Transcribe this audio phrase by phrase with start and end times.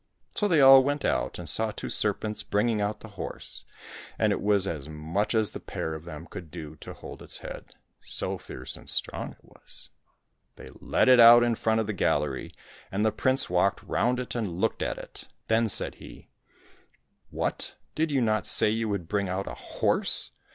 [0.33, 3.65] So they all went out and saw two serpents bringing out the horse,
[4.17, 7.37] and it was as much as the pair of them could do to hold its
[7.45, 9.91] head, so fierce and strong it was.
[10.55, 12.51] They led it out in front of the gallery,
[12.91, 15.27] and the prince walked round it and looked at it.
[15.49, 16.29] Then said he,"
[17.29, 17.75] What!
[17.93, 20.31] did you not say you would bring out a horse